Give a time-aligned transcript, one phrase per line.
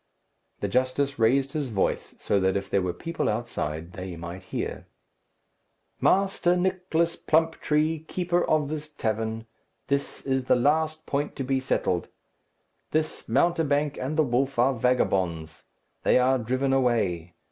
[0.61, 4.87] The justice raised his voice, so that if there were people outside, they might hear.
[5.99, 9.45] "Master Nicless Plumptree, keeper of this tavern,
[9.89, 12.07] this is the last point to be settled.
[12.89, 15.65] This mountebank and the wolf are vagabonds.
[16.01, 17.35] They are driven away.